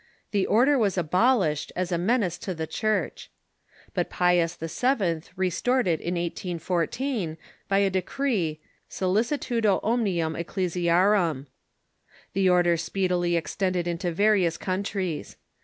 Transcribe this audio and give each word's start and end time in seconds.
the 0.31 0.47
order 0.47 0.79
was 0.79 0.97
abolished 0.97 1.71
as 1.75 1.91
a 1.91 1.97
menace 1.99 2.39
to 2.39 2.55
the 2.55 2.65
Church. 2.65 3.29
But 3.93 4.09
Pius 4.09 4.55
VII. 4.55 5.21
restored 5.35 5.85
it 5.85 6.01
in 6.01 6.15
1814 6.15 7.37
by 7.67 7.77
a 7.77 7.91
decree— 7.91 8.59
SoUicitudo 8.99 9.79
omnium 9.83 10.33
ecclesiarum. 10.35 11.45
The 12.33 12.49
order 12.49 12.77
speedily 12.77 13.37
ex 13.37 13.55
tended 13.55 13.85
into 13.85 14.11
various 14.11 14.57
countries. 14.57 15.37